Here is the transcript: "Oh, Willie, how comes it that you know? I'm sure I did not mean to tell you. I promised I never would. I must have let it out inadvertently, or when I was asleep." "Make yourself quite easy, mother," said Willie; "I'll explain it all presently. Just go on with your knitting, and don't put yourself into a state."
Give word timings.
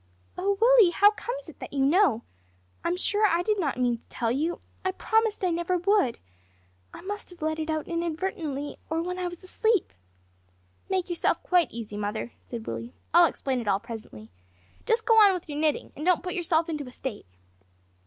"Oh, 0.35 0.57
Willie, 0.59 0.89
how 0.89 1.11
comes 1.11 1.47
it 1.47 1.59
that 1.59 1.73
you 1.73 1.85
know? 1.85 2.23
I'm 2.83 2.97
sure 2.97 3.27
I 3.27 3.43
did 3.43 3.59
not 3.59 3.77
mean 3.79 3.97
to 3.97 4.03
tell 4.09 4.31
you. 4.31 4.59
I 4.83 4.89
promised 4.93 5.43
I 5.43 5.51
never 5.51 5.77
would. 5.77 6.17
I 6.91 7.01
must 7.01 7.29
have 7.29 7.43
let 7.43 7.59
it 7.59 7.69
out 7.69 7.87
inadvertently, 7.87 8.79
or 8.89 9.03
when 9.03 9.19
I 9.19 9.27
was 9.27 9.43
asleep." 9.43 9.93
"Make 10.89 11.07
yourself 11.07 11.43
quite 11.43 11.69
easy, 11.71 11.97
mother," 11.97 12.31
said 12.43 12.65
Willie; 12.65 12.95
"I'll 13.13 13.27
explain 13.27 13.59
it 13.61 13.67
all 13.67 13.79
presently. 13.79 14.31
Just 14.87 15.05
go 15.05 15.13
on 15.21 15.35
with 15.35 15.47
your 15.47 15.59
knitting, 15.59 15.93
and 15.95 16.03
don't 16.03 16.23
put 16.23 16.33
yourself 16.33 16.67
into 16.67 16.87
a 16.87 16.91
state." 16.91 17.27